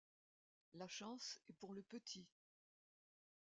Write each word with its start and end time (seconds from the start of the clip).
La 0.73 0.87
chance 0.87 1.39
est 1.47 1.53
pour 1.59 1.75
le 1.75 1.83
petit. 1.83 2.25